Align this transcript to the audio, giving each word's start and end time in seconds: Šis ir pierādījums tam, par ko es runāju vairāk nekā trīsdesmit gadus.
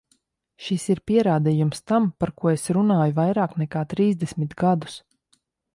Šis 0.67 0.85
ir 0.93 1.01
pierādījums 1.11 1.83
tam, 1.91 2.09
par 2.23 2.33
ko 2.43 2.51
es 2.55 2.65
runāju 2.79 3.17
vairāk 3.21 3.55
nekā 3.65 3.87
trīsdesmit 3.95 4.57
gadus. 4.65 4.99